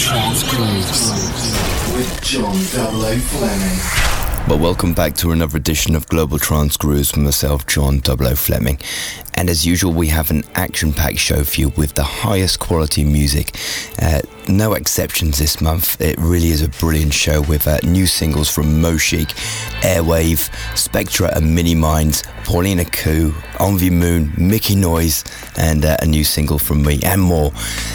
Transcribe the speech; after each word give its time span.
Trance 0.00 0.42
Grooves 0.48 1.10
with 1.94 2.20
John 2.22 2.54
00 2.54 3.18
Fleming. 3.18 4.48
Well, 4.48 4.58
welcome 4.58 4.94
back 4.94 5.14
to 5.16 5.30
another 5.30 5.58
edition 5.58 5.94
of 5.94 6.08
Global 6.08 6.38
Trance 6.38 6.78
Grooves 6.78 7.12
with 7.12 7.22
myself, 7.22 7.66
John 7.66 8.02
00 8.02 8.34
Fleming. 8.34 8.78
And 9.40 9.48
as 9.48 9.64
usual, 9.64 9.94
we 9.94 10.08
have 10.08 10.30
an 10.30 10.44
action 10.54 10.92
packed 10.92 11.16
show 11.16 11.44
for 11.44 11.62
you 11.62 11.70
with 11.70 11.94
the 11.94 12.04
highest 12.04 12.60
quality 12.60 13.04
music. 13.04 13.56
Uh, 13.98 14.20
no 14.50 14.74
exceptions 14.74 15.38
this 15.38 15.62
month. 15.62 15.98
It 15.98 16.18
really 16.18 16.50
is 16.50 16.60
a 16.60 16.68
brilliant 16.68 17.14
show 17.14 17.40
with 17.40 17.66
uh, 17.66 17.78
new 17.82 18.06
singles 18.06 18.50
from 18.50 18.82
Moshik, 18.82 19.28
Airwave, 19.80 20.50
Spectra 20.76 21.34
and 21.34 21.54
Mini 21.54 21.74
Minds, 21.74 22.22
Paulina 22.44 22.84
Koo, 22.84 23.32
Envy 23.60 23.90
Moon, 23.90 24.32
Mickey 24.36 24.74
Noise, 24.74 25.24
and 25.56 25.84
uh, 25.84 25.96
a 26.00 26.06
new 26.06 26.24
single 26.24 26.58
from 26.58 26.82
me, 26.82 27.00
and 27.04 27.22
more. 27.22 27.52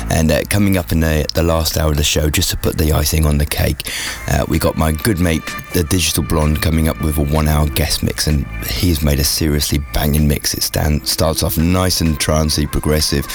And 0.10 0.32
uh, 0.32 0.44
coming 0.50 0.78
up 0.78 0.92
in 0.92 1.02
the, 1.02 1.28
the 1.34 1.44
last 1.44 1.78
hour 1.78 1.92
of 1.92 1.98
the 1.98 2.04
show, 2.04 2.30
just 2.30 2.50
to 2.52 2.58
put 2.58 2.78
the 2.78 2.94
icing 2.94 3.26
on 3.26 3.38
the 3.38 3.46
cake, 3.46 3.92
uh, 4.30 4.46
we 4.48 4.58
got 4.58 4.78
my 4.78 4.94
good 4.94 5.20
mate, 5.20 5.44
the 5.74 5.84
Digital 5.84 6.24
Blonde, 6.24 6.62
coming 6.62 6.88
up 6.88 7.02
with 7.02 7.18
a 7.18 7.24
one 7.24 7.48
hour 7.48 7.68
guest 7.68 8.02
mix, 8.02 8.28
and 8.28 8.48
he's 8.66 9.04
made 9.04 9.20
a 9.20 9.24
seriously 9.24 9.80
banging 9.94 10.28
mix. 10.28 10.54
It 10.54 10.64
starts 10.64 11.35
off 11.44 11.58
nice 11.58 12.02
and 12.02 12.20
trancey, 12.20 12.70
progressive, 12.70 13.26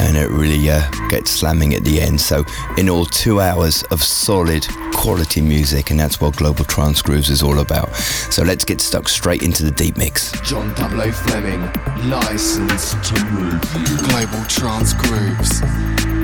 and 0.00 0.16
it 0.16 0.28
really 0.30 0.70
uh, 0.70 0.88
gets 1.08 1.30
slamming 1.30 1.74
at 1.74 1.84
the 1.84 2.00
end. 2.00 2.20
So, 2.20 2.44
in 2.76 2.88
all, 2.88 3.06
two 3.06 3.40
hours 3.40 3.82
of 3.84 4.02
solid 4.02 4.66
quality 4.92 5.40
music, 5.40 5.90
and 5.90 5.98
that's 5.98 6.20
what 6.20 6.36
Global 6.36 6.64
Trance 6.64 7.02
Grooves 7.02 7.30
is 7.30 7.42
all 7.42 7.58
about. 7.60 7.94
So, 8.30 8.42
let's 8.42 8.64
get 8.64 8.80
stuck 8.80 9.08
straight 9.08 9.42
into 9.42 9.64
the 9.64 9.70
deep 9.70 9.96
mix. 9.96 10.32
John 10.42 10.74
00 10.76 11.12
Fleming, 11.12 11.60
licensed 12.10 13.02
to 13.04 13.24
move. 13.26 13.60
Global 14.08 14.44
Trance 14.46 14.94
Grooves. 14.94 16.19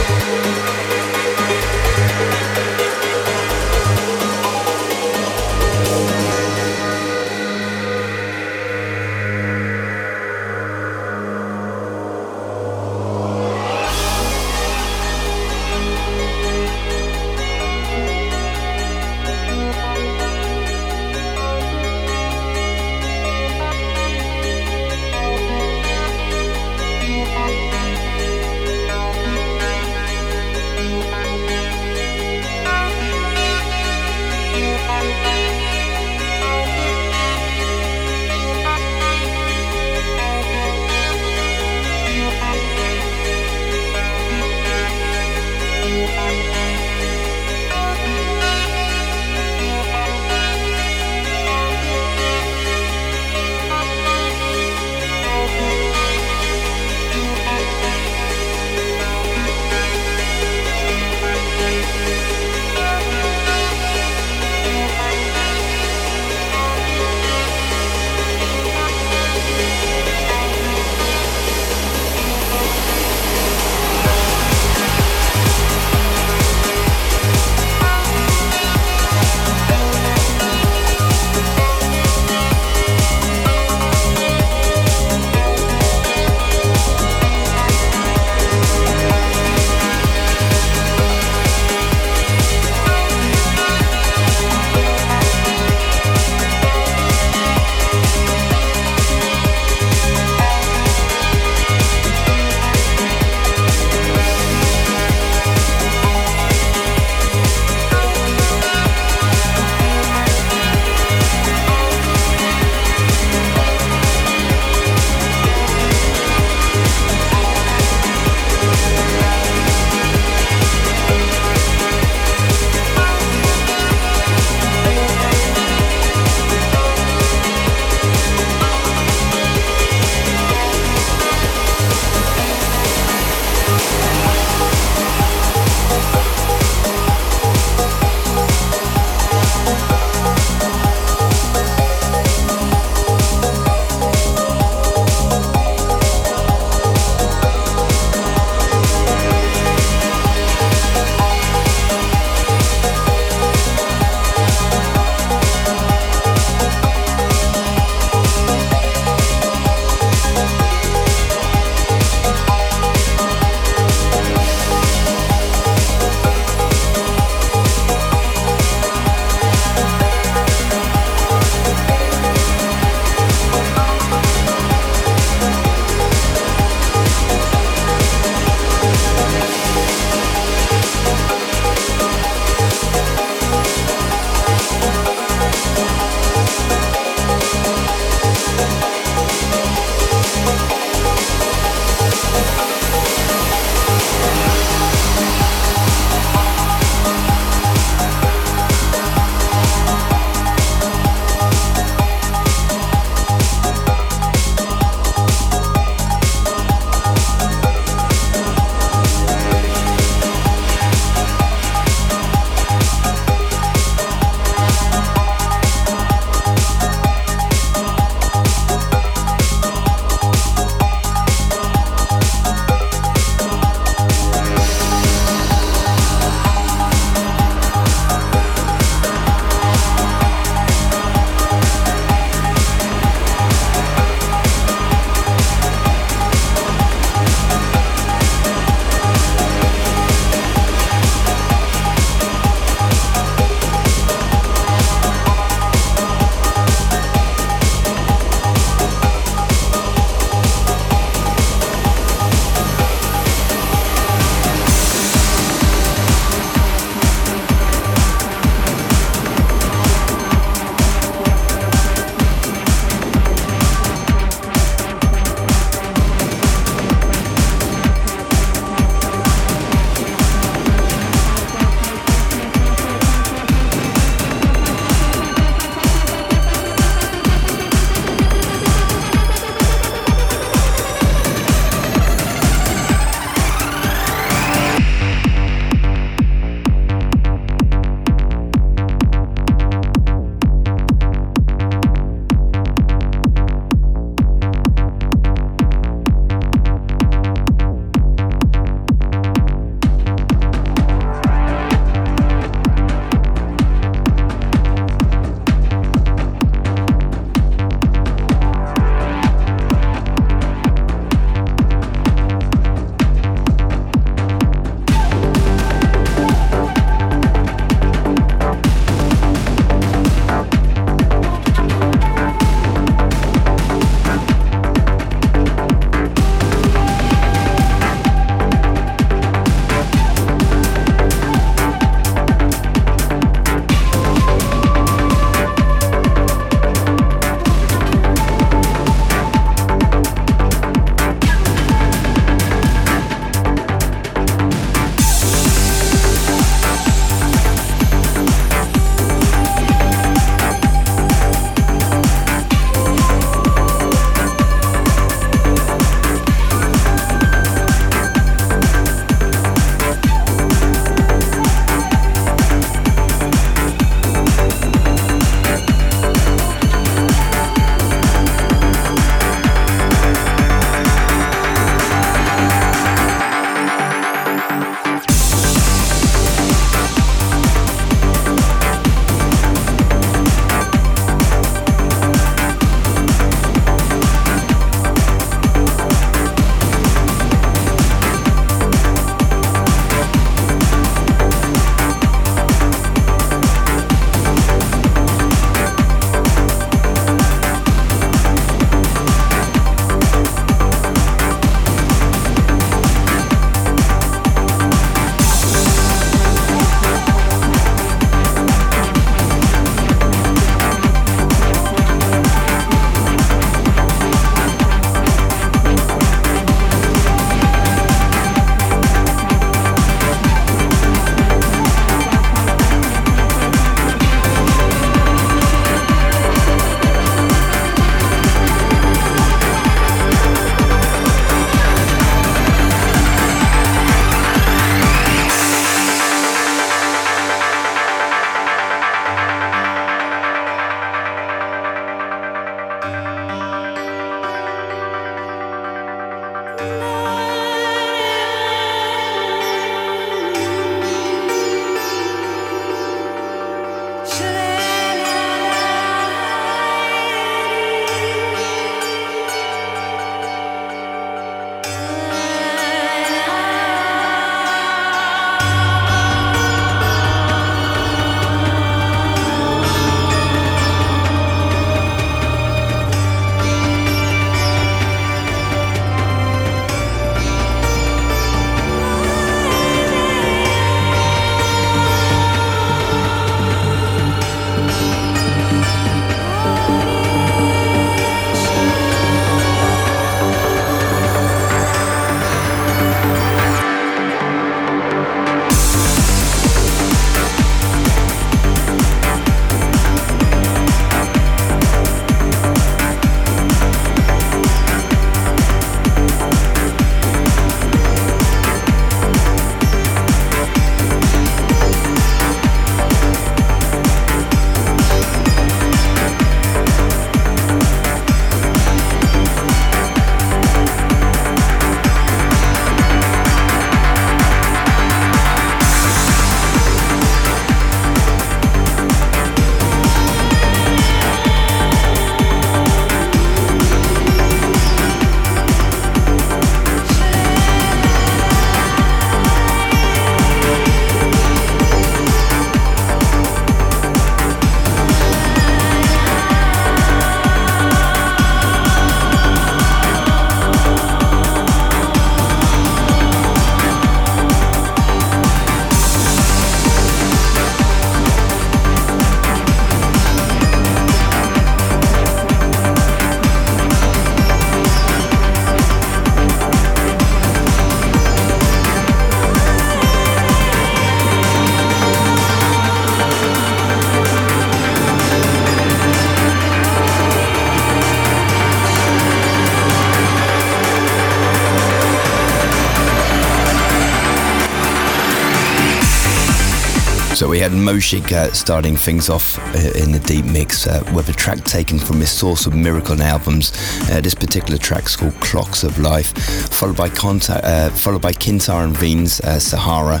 So 587.20 587.28
we 587.28 587.38
had 587.38 587.52
Moshik 587.52 588.12
uh, 588.12 588.32
starting 588.32 588.78
things 588.78 589.10
off 589.10 589.38
uh, 589.38 589.78
in 589.78 589.92
the 589.92 590.02
deep 590.06 590.24
mix 590.24 590.66
uh, 590.66 590.82
with 590.94 591.10
a 591.10 591.12
track 591.12 591.44
taken 591.44 591.78
from 591.78 592.00
his 592.00 592.10
Source 592.10 592.46
of 592.46 592.54
Miracle 592.54 593.02
albums. 593.02 593.52
Uh, 593.90 594.00
this 594.00 594.14
particular 594.14 594.56
track's 594.56 594.96
called 594.96 595.12
Clocks 595.16 595.62
of 595.62 595.78
Life, 595.78 596.16
followed 596.48 596.78
by 596.78 596.88
Conta- 596.88 597.42
uh, 597.44 597.68
followed 597.72 598.00
by 598.00 598.12
Kintar 598.12 598.64
and 598.64 598.74
Veen's 598.74 599.20
uh, 599.20 599.38
Sahara, 599.38 600.00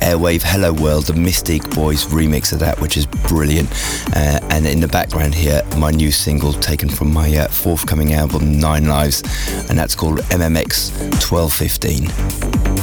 Airwave 0.00 0.40
Hello 0.42 0.72
World, 0.72 1.04
the 1.04 1.12
Mystique 1.12 1.74
Boys 1.74 2.06
remix 2.06 2.50
of 2.54 2.60
that, 2.60 2.80
which 2.80 2.96
is 2.96 3.04
brilliant. 3.28 3.68
and 4.14 4.66
in 4.66 4.80
the 4.80 4.88
background 4.88 5.34
here, 5.34 5.60
my 5.76 5.90
new 5.90 6.10
single 6.10 6.54
taken 6.54 6.88
from 6.88 7.12
my 7.12 7.46
forthcoming 7.48 8.14
album 8.14 8.58
Nine 8.58 8.86
Lives, 8.86 9.22
and 9.68 9.78
that's 9.78 9.94
called 9.94 10.20
MMX 10.30 10.92
1215. 11.20 12.73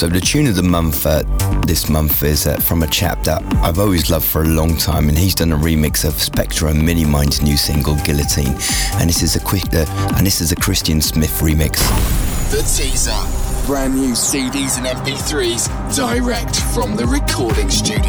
So 0.00 0.08
the 0.08 0.18
tune 0.18 0.46
of 0.46 0.56
the 0.56 0.62
month 0.62 1.04
uh, 1.04 1.24
this 1.66 1.90
month 1.90 2.22
is 2.22 2.46
uh, 2.46 2.56
from 2.56 2.82
a 2.82 2.86
chap 2.86 3.22
that 3.24 3.42
I've 3.56 3.78
always 3.78 4.08
loved 4.08 4.24
for 4.24 4.40
a 4.40 4.46
long 4.46 4.78
time, 4.78 5.10
and 5.10 5.18
he's 5.18 5.34
done 5.34 5.52
a 5.52 5.58
remix 5.58 6.06
of 6.08 6.14
Spectra 6.14 6.70
and 6.70 6.82
Mini 6.82 7.04
Mind's 7.04 7.42
new 7.42 7.58
single 7.58 7.96
Guillotine, 7.96 8.56
and 8.94 9.10
this 9.10 9.22
is 9.22 9.36
a 9.36 9.40
quick 9.40 9.64
uh, 9.74 9.84
and 10.16 10.26
this 10.26 10.40
is 10.40 10.52
a 10.52 10.56
Christian 10.56 11.02
Smith 11.02 11.42
remix. 11.42 11.80
The 12.50 12.62
teaser, 12.62 13.10
brand 13.66 13.94
new 13.94 14.12
CDs 14.12 14.78
and 14.78 14.86
MP3s 14.86 15.68
direct 15.94 16.56
from 16.72 16.96
the 16.96 17.04
recording 17.04 17.68
studio. 17.68 18.00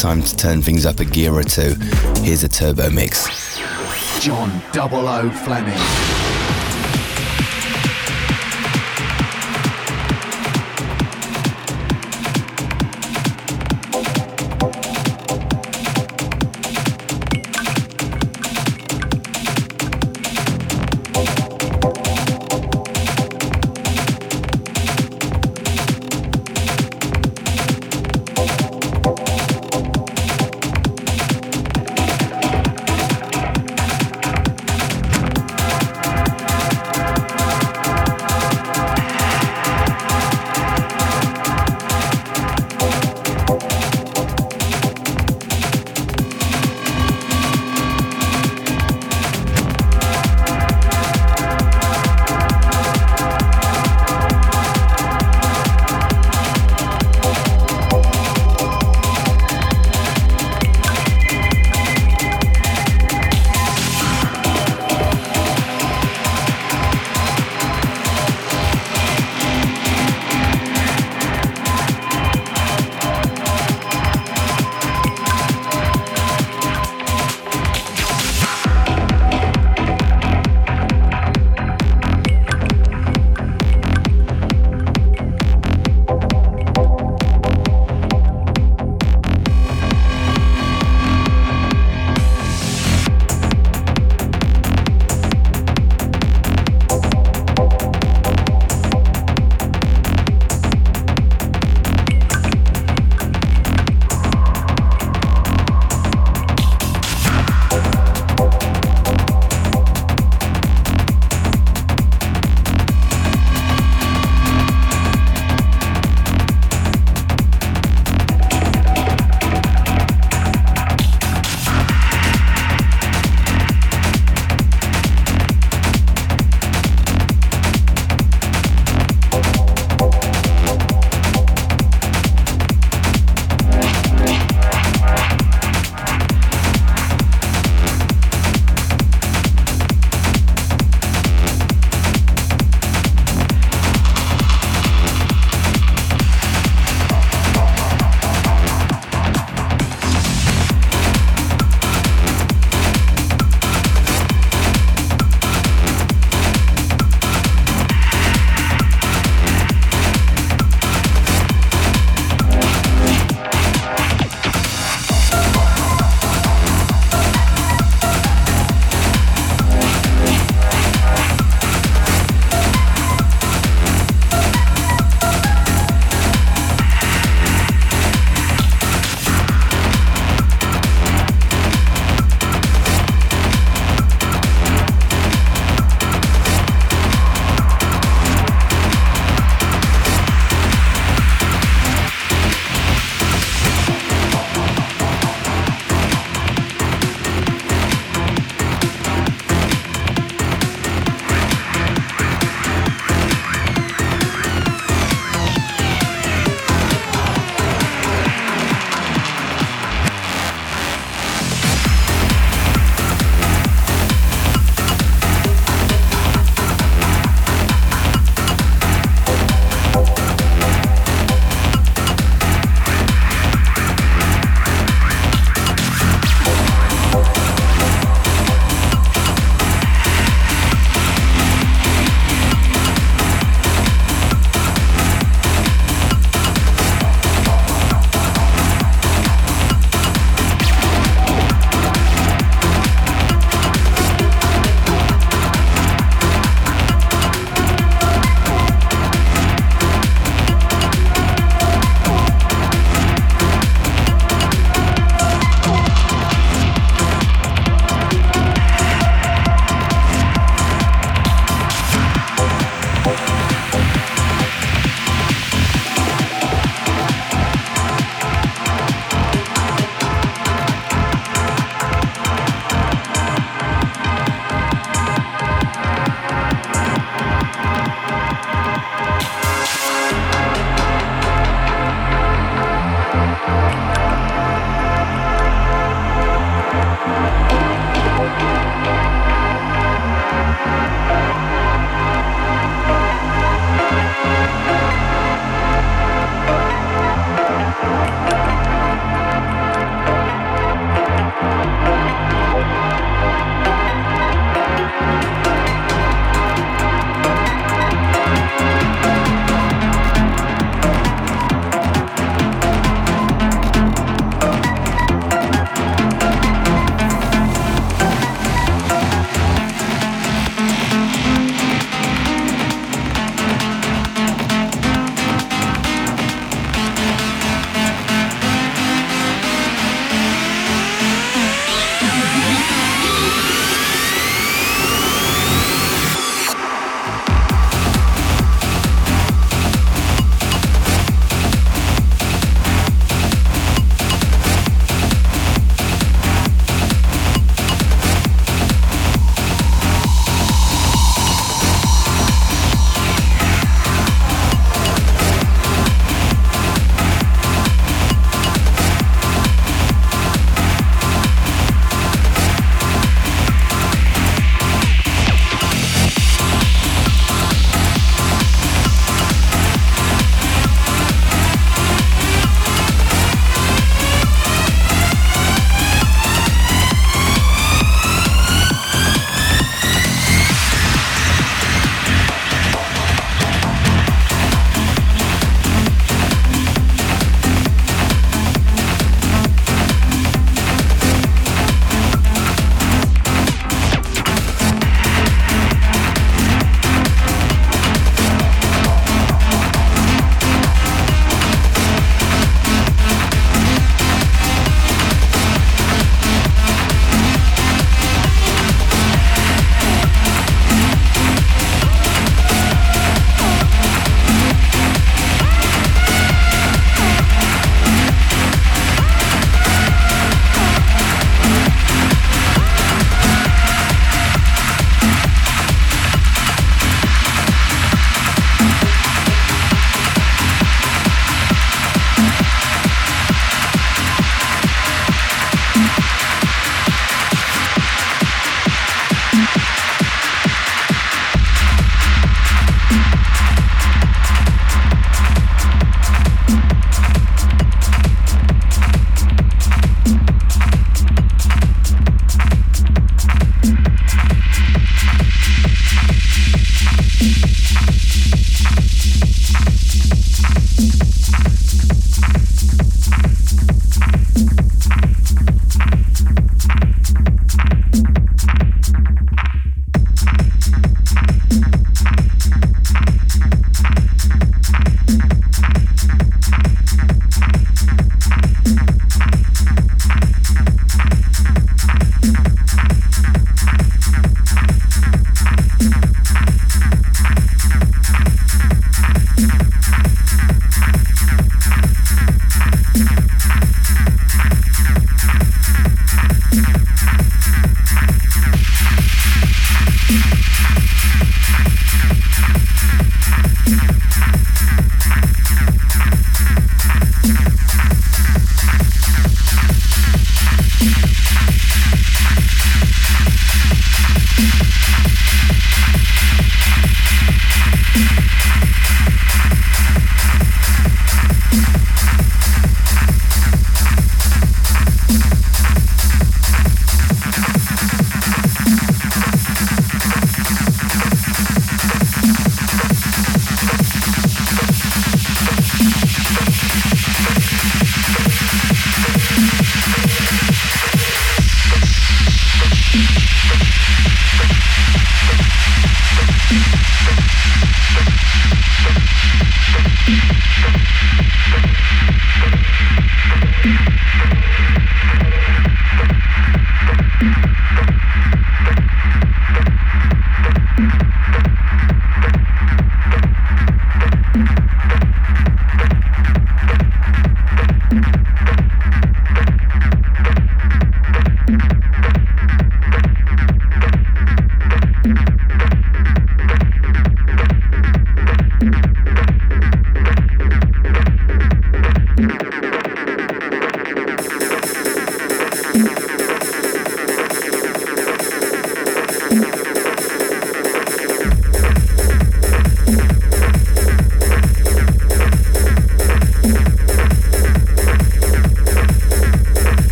Time 0.00 0.22
to 0.22 0.34
turn 0.34 0.62
things 0.62 0.86
up 0.86 0.98
a 1.00 1.04
gear 1.04 1.30
or 1.34 1.42
two. 1.42 1.74
Here's 2.22 2.42
a 2.42 2.48
turbo 2.48 2.88
mix. 2.88 3.58
John 4.18 4.62
00 4.72 5.30
Fleming. 5.30 6.09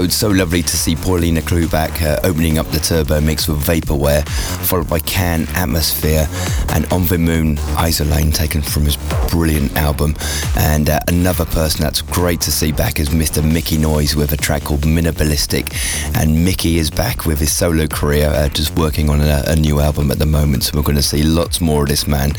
So 0.00 0.04
it's 0.04 0.16
so 0.16 0.30
lovely 0.30 0.62
to 0.62 0.76
see 0.78 0.96
Paulina 0.96 1.42
Kluback 1.42 2.00
uh, 2.00 2.26
opening 2.26 2.56
up 2.56 2.66
the 2.68 2.78
turbo 2.78 3.20
mix 3.20 3.46
with 3.46 3.58
Vaporware, 3.58 4.26
followed 4.66 4.88
by 4.88 4.98
Can, 5.00 5.46
Atmosphere, 5.50 6.26
and 6.70 6.90
On 6.90 7.04
the 7.04 7.18
Moon, 7.18 7.56
Isolane, 7.76 8.32
taken 8.32 8.62
from 8.62 8.86
his 8.86 8.96
brilliant 9.30 9.76
album. 9.76 10.16
And 10.56 10.88
uh, 10.88 11.00
another 11.06 11.44
person 11.44 11.82
that's 11.82 12.00
great 12.00 12.40
to 12.40 12.50
see 12.50 12.72
back 12.72 12.98
is 12.98 13.10
Mr. 13.10 13.44
Micky 13.44 13.76
Noise 13.76 14.16
with 14.16 14.32
a 14.32 14.38
track 14.38 14.64
called 14.64 14.84
Minimalistic. 14.84 15.70
And 16.16 16.46
Mickey 16.46 16.78
is 16.78 16.90
back 16.90 17.26
with 17.26 17.38
his 17.38 17.52
solo 17.52 17.86
career, 17.86 18.30
uh, 18.30 18.48
just 18.48 18.74
working 18.78 19.10
on 19.10 19.20
a, 19.20 19.42
a 19.48 19.56
new 19.56 19.80
album 19.80 20.10
at 20.10 20.18
the 20.18 20.24
moment. 20.24 20.64
So 20.64 20.78
we're 20.78 20.82
going 20.82 20.96
to 20.96 21.02
see 21.02 21.22
lots 21.22 21.60
more 21.60 21.82
of 21.82 21.90
this 21.90 22.08
man. 22.08 22.30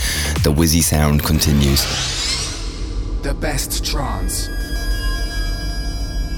The 0.41 0.51
Wizzy 0.51 0.81
sound 0.81 1.23
continues. 1.23 1.83
The 3.21 3.35
best 3.35 3.85
trance 3.85 4.49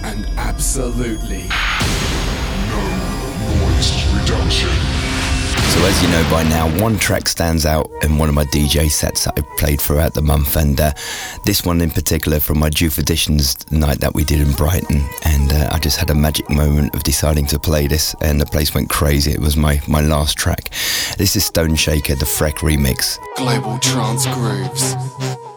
and 0.03 0.25
absolutely 0.37 1.47
no 2.69 2.83
noise 3.65 3.91
reduction. 4.19 4.69
So 5.73 5.83
as 5.85 6.03
you 6.03 6.09
know 6.09 6.29
by 6.29 6.43
now, 6.43 6.67
one 6.79 6.99
track 6.99 7.27
stands 7.27 7.65
out 7.65 7.89
in 8.03 8.19
one 8.19 8.29
of 8.29 8.35
my 8.35 8.45
DJ 8.45 8.91
sets 8.91 9.25
that 9.25 9.33
I've 9.37 9.57
played 9.57 9.81
throughout 9.81 10.13
the 10.13 10.21
month, 10.21 10.55
and 10.55 10.79
uh, 10.79 10.93
this 11.45 11.65
one 11.65 11.81
in 11.81 11.89
particular 11.89 12.39
from 12.39 12.59
my 12.59 12.69
JOOF 12.69 12.99
Editions 12.99 13.55
night 13.71 13.99
that 13.99 14.13
we 14.13 14.23
did 14.23 14.39
in 14.39 14.51
Brighton, 14.53 15.03
and 15.25 15.51
uh, 15.51 15.69
I 15.71 15.79
just 15.79 15.97
had 15.97 16.11
a 16.11 16.15
magic 16.15 16.47
moment 16.49 16.93
of 16.93 17.01
deciding 17.01 17.47
to 17.47 17.59
play 17.59 17.87
this, 17.87 18.15
and 18.21 18.39
the 18.39 18.45
place 18.45 18.75
went 18.75 18.89
crazy. 18.89 19.31
It 19.31 19.39
was 19.39 19.57
my 19.57 19.81
my 19.87 20.01
last 20.01 20.37
track. 20.37 20.69
This 21.17 21.35
is 21.35 21.45
Stone 21.45 21.75
Shaker, 21.75 22.15
the 22.15 22.25
Freck 22.25 22.57
remix. 22.57 23.17
Global 23.35 23.79
Trance 23.79 24.27
Grooves. 24.27 25.52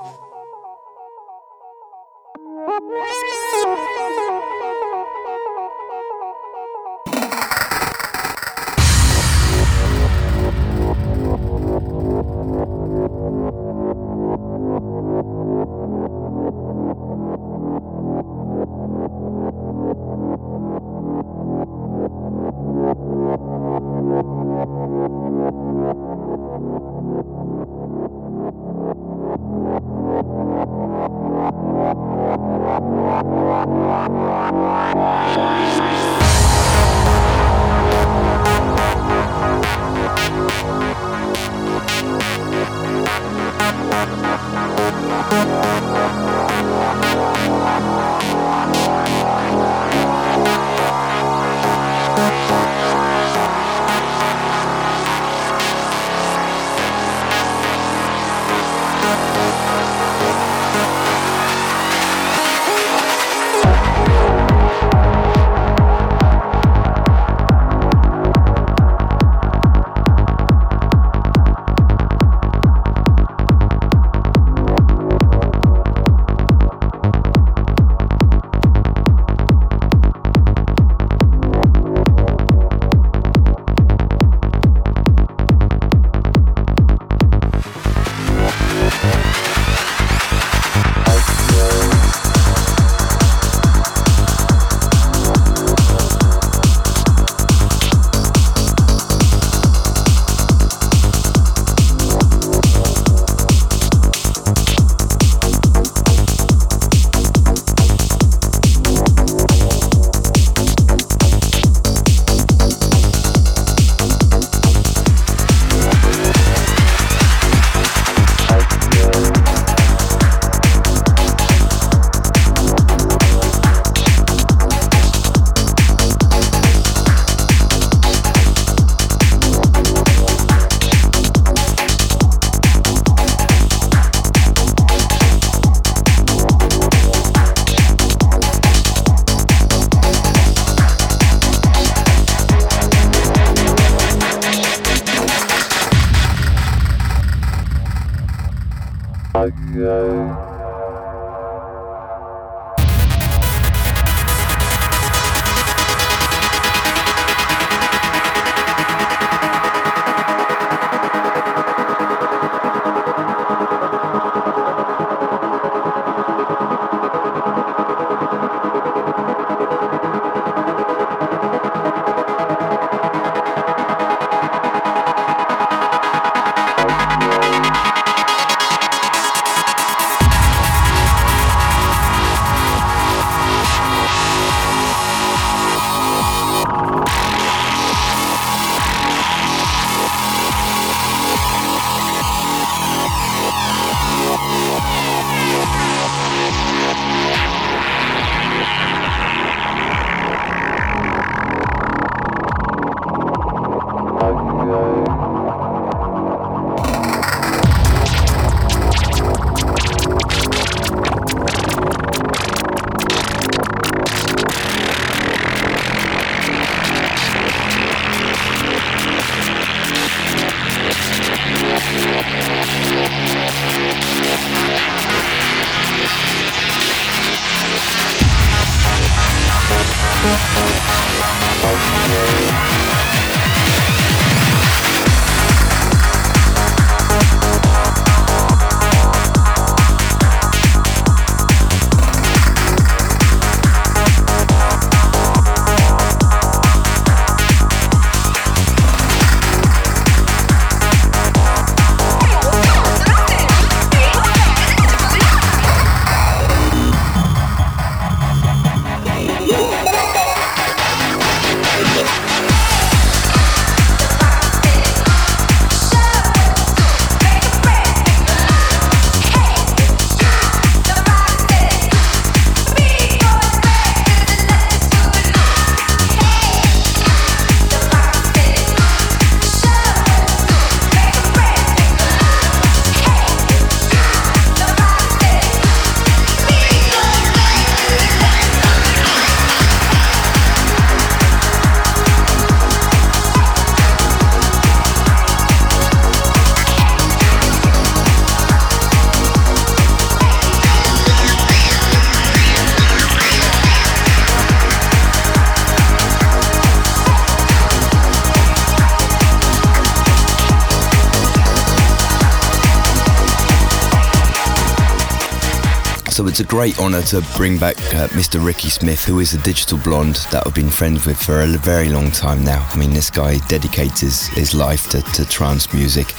It's 316.38 316.44
a 316.44 316.54
great 316.54 316.78
honour 316.78 317.00
to 317.00 317.24
bring 317.34 317.56
back 317.56 317.78
uh, 317.94 318.08
Mr. 318.08 318.44
Ricky 318.44 318.68
Smith, 318.68 319.02
who 319.02 319.20
is 319.20 319.32
a 319.32 319.38
digital 319.38 319.78
blonde 319.78 320.16
that 320.30 320.46
I've 320.46 320.54
been 320.54 320.68
friends 320.68 321.06
with 321.06 321.16
for 321.16 321.40
a 321.40 321.46
very 321.46 321.88
long 321.88 322.10
time 322.10 322.44
now. 322.44 322.68
I 322.74 322.76
mean, 322.76 322.92
this 322.92 323.08
guy 323.08 323.38
dedicates 323.48 324.02
his, 324.02 324.26
his 324.26 324.52
life 324.52 324.86
to, 324.90 325.00
to 325.00 325.26
trance 325.26 325.72
music, 325.72 326.12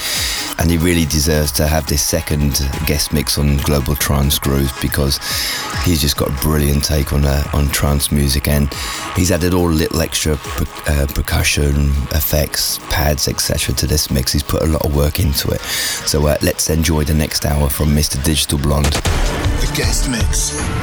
and 0.57 0.72
he 0.72 0.80
really 0.80 1.05
deserves 1.05 1.51
to 1.51 1.68
have 1.68 1.86
this 1.86 2.01
second 2.01 2.68
guest 2.88 3.13
mix 3.13 3.38
on 3.38 3.57
Global 3.57 3.93
Trance 3.93 4.39
Grooves 4.39 4.72
because 4.82 5.20
he's 5.84 6.01
just 6.01 6.18
got 6.18 6.30
a 6.30 6.41
brilliant 6.41 6.84
take 6.84 7.13
on 7.13 7.24
uh, 7.24 7.43
on 7.53 7.68
trance 7.68 8.11
music, 8.11 8.47
and 8.47 8.74
he's 9.15 9.32
added 9.32 9.53
all 9.53 9.70
little 9.70 10.01
extra 10.01 10.36
per- 10.36 10.93
uh, 10.93 11.05
percussion 11.13 11.91
effects, 12.09 12.80
pads, 12.89 13.28
etc. 13.28 13.76
to 13.76 13.86
this 13.86 14.09
mix. 14.09 14.34
He's 14.34 14.41
put 14.41 14.63
a 14.63 14.68
lot 14.68 14.84
of 14.84 14.95
work 14.95 15.20
into 15.20 15.51
it. 15.51 15.61
So 15.61 16.26
uh, 16.26 16.38
let's 16.41 16.72
enjoy 16.72 17.03
the 17.03 17.13
next 17.13 17.45
hour 17.45 17.70
from 17.70 17.89
Mr. 17.89 18.24
Digital 18.24 18.57
Blonde. 18.57 18.99
Guest 19.78 20.09
mix. 20.09 20.76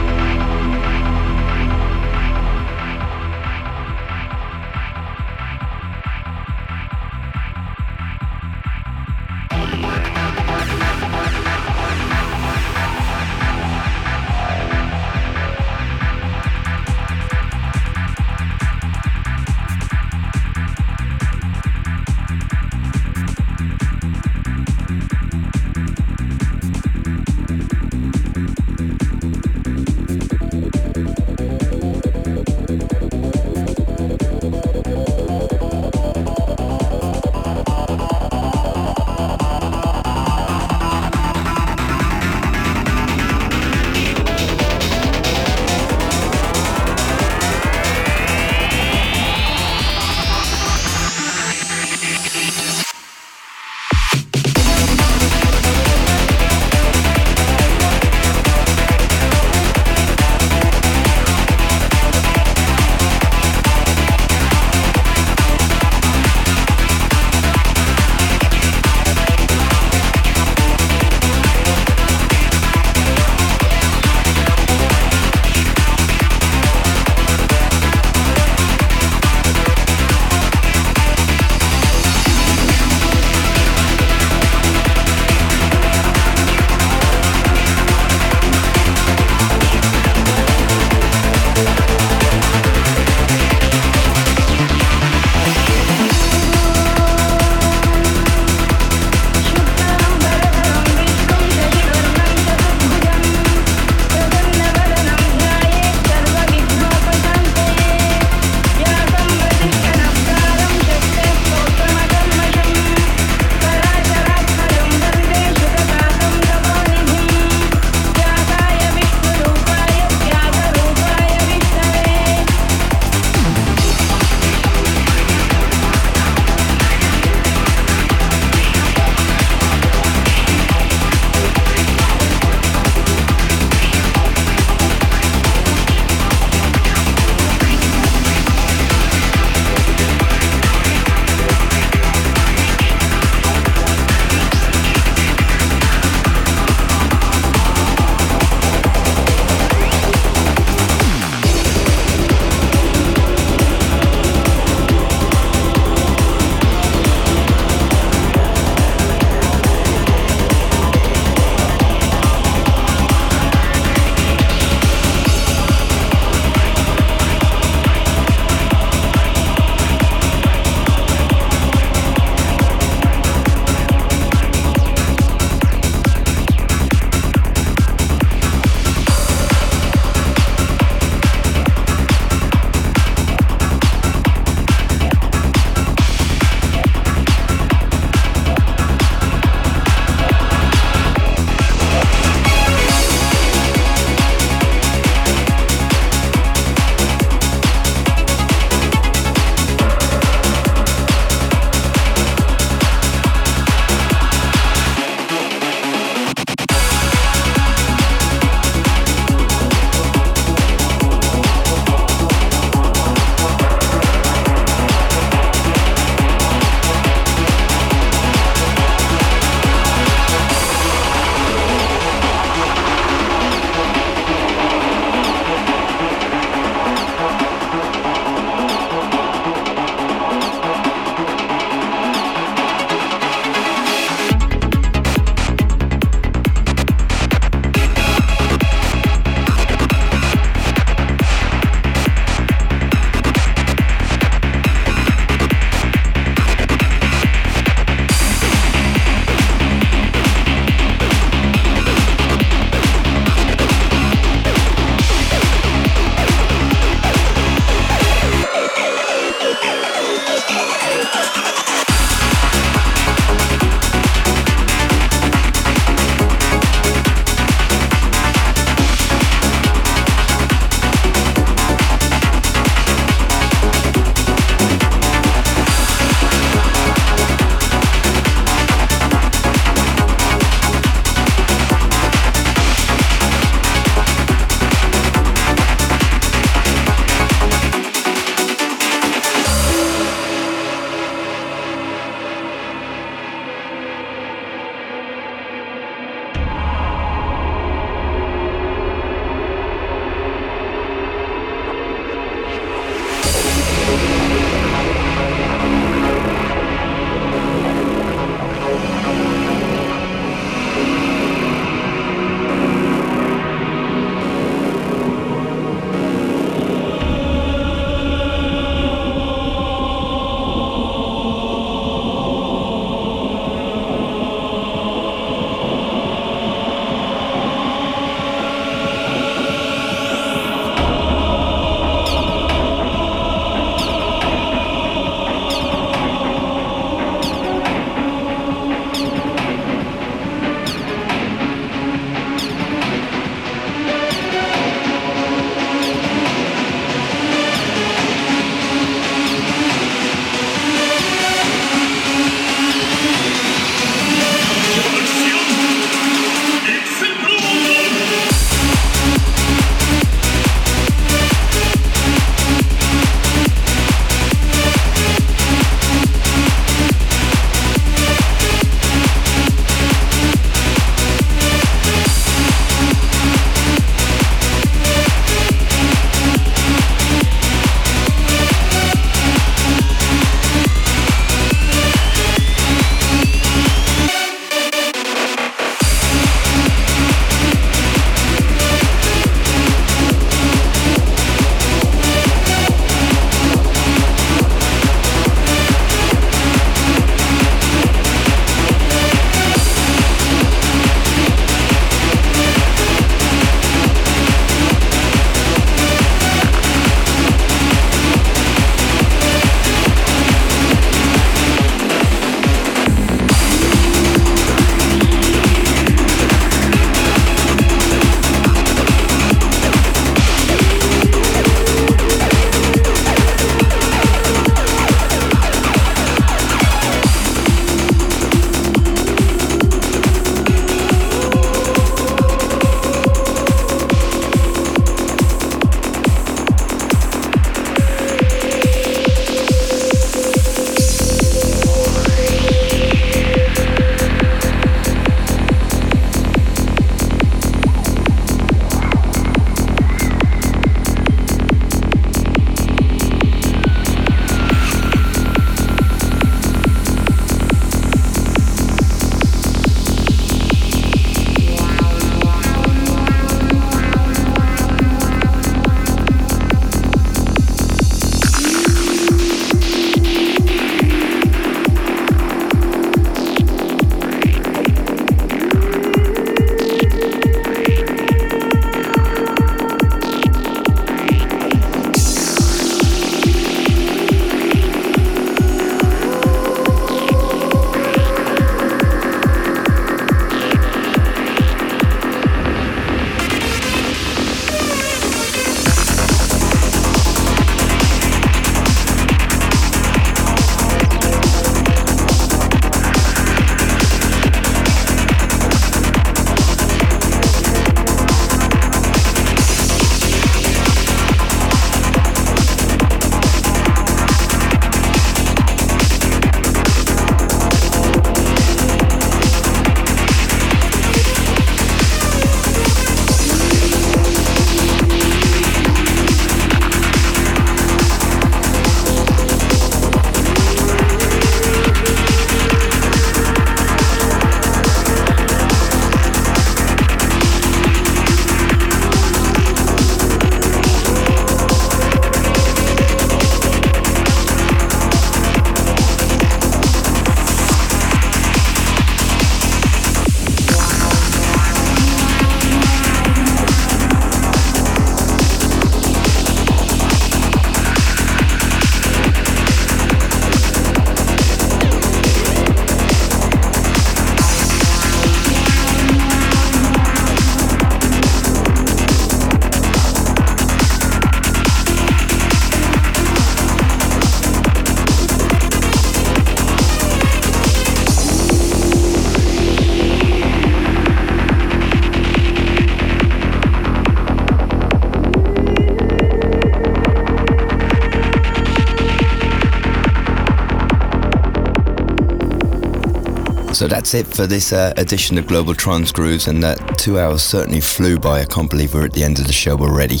That's 593.94 594.10
it 594.10 594.16
for 594.16 594.26
this 594.26 594.52
uh, 594.52 594.74
edition 594.76 595.18
of 595.18 595.28
Global 595.28 595.54
Trance 595.54 595.92
Grooves, 595.92 596.26
and 596.26 596.42
that 596.42 596.58
two 596.78 596.98
hours 596.98 597.22
certainly 597.22 597.60
flew 597.60 597.96
by. 597.96 598.22
I 598.22 598.24
can't 598.24 598.50
believe 598.50 598.74
we're 598.74 598.86
at 598.86 598.92
the 598.92 599.04
end 599.04 599.20
of 599.20 599.28
the 599.28 599.32
show 599.32 599.56
already. 599.56 600.00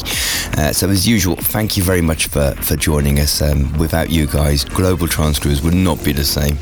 Uh, 0.58 0.72
so, 0.72 0.88
as 0.88 1.06
usual, 1.06 1.36
thank 1.36 1.76
you 1.76 1.84
very 1.84 2.00
much 2.00 2.26
for, 2.26 2.56
for 2.56 2.74
joining 2.74 3.20
us. 3.20 3.40
Um, 3.40 3.72
without 3.78 4.10
you 4.10 4.26
guys, 4.26 4.64
Global 4.64 5.06
Trance 5.06 5.38
Grooves 5.38 5.62
would 5.62 5.74
not 5.74 6.02
be 6.02 6.10
the 6.10 6.24
same. 6.24 6.58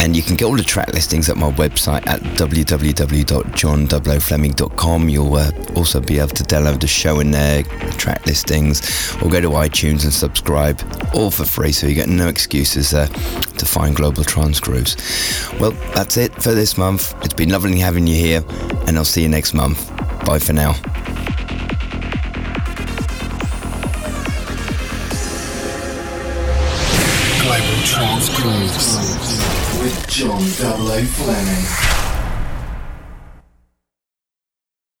And 0.00 0.14
you 0.14 0.22
can 0.22 0.36
get 0.36 0.44
all 0.44 0.56
the 0.56 0.62
track 0.62 0.92
listings 0.92 1.28
at 1.28 1.36
my 1.36 1.50
website 1.52 2.06
at 2.06 2.20
www.johnfleming.com. 2.20 5.08
You'll 5.08 5.34
uh, 5.34 5.50
also 5.74 6.00
be 6.00 6.18
able 6.18 6.28
to 6.28 6.44
download 6.44 6.80
the 6.80 6.86
show 6.86 7.18
in 7.18 7.32
there, 7.32 7.64
track 7.98 8.24
listings, 8.24 8.82
or 9.20 9.28
go 9.30 9.40
to 9.40 9.48
iTunes 9.48 10.04
and 10.04 10.12
subscribe, 10.12 10.80
all 11.12 11.32
for 11.32 11.44
free, 11.44 11.72
so 11.72 11.88
you 11.88 11.96
get 11.96 12.08
no 12.08 12.28
excuses 12.28 12.94
uh, 12.94 13.08
to 13.76 13.82
find 13.82 13.96
Global 13.96 14.24
Trance 14.24 14.60
Grooves. 14.60 14.96
Well, 15.60 15.72
that's 15.94 16.16
it 16.16 16.32
for 16.42 16.52
this 16.52 16.76
month. 16.76 17.14
It's 17.24 17.34
been 17.34 17.50
lovely 17.50 17.78
having 17.78 18.06
you 18.06 18.14
here, 18.14 18.44
and 18.86 18.96
I'll 18.96 19.04
see 19.04 19.22
you 19.22 19.28
next 19.28 19.54
month. 19.54 19.88
Bye 20.24 20.38
for 20.38 20.52
now. 20.52 20.72
Global 27.42 27.82
Trance 27.84 28.28
Grooves 28.36 29.82
with 29.82 30.06
John 30.08 30.40
00 30.40 31.04
Fleming. 31.04 31.85